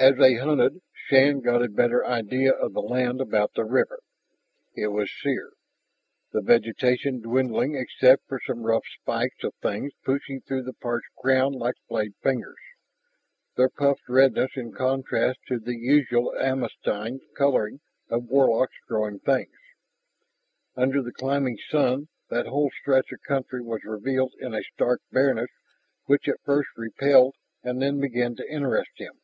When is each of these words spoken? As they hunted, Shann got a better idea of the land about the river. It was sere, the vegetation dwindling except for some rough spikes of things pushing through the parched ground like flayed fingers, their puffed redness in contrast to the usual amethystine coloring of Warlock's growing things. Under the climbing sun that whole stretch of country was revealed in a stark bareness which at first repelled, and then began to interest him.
As 0.00 0.14
they 0.16 0.34
hunted, 0.36 0.80
Shann 0.92 1.40
got 1.40 1.60
a 1.60 1.68
better 1.68 2.06
idea 2.06 2.52
of 2.52 2.72
the 2.72 2.80
land 2.80 3.20
about 3.20 3.54
the 3.54 3.64
river. 3.64 3.98
It 4.76 4.86
was 4.92 5.10
sere, 5.20 5.54
the 6.30 6.40
vegetation 6.40 7.18
dwindling 7.20 7.74
except 7.74 8.28
for 8.28 8.38
some 8.46 8.62
rough 8.62 8.84
spikes 8.86 9.42
of 9.42 9.54
things 9.56 9.92
pushing 10.04 10.40
through 10.42 10.62
the 10.62 10.72
parched 10.72 11.12
ground 11.20 11.56
like 11.56 11.74
flayed 11.88 12.14
fingers, 12.22 12.60
their 13.56 13.68
puffed 13.68 14.08
redness 14.08 14.52
in 14.54 14.70
contrast 14.70 15.40
to 15.48 15.58
the 15.58 15.76
usual 15.76 16.32
amethystine 16.38 17.18
coloring 17.36 17.80
of 18.08 18.22
Warlock's 18.28 18.78
growing 18.86 19.18
things. 19.18 19.58
Under 20.76 21.02
the 21.02 21.12
climbing 21.12 21.58
sun 21.70 22.06
that 22.30 22.46
whole 22.46 22.70
stretch 22.70 23.10
of 23.10 23.20
country 23.26 23.62
was 23.62 23.82
revealed 23.82 24.34
in 24.38 24.54
a 24.54 24.62
stark 24.62 25.00
bareness 25.10 25.50
which 26.04 26.28
at 26.28 26.40
first 26.44 26.68
repelled, 26.76 27.34
and 27.64 27.82
then 27.82 27.98
began 27.98 28.36
to 28.36 28.48
interest 28.48 28.92
him. 28.94 29.18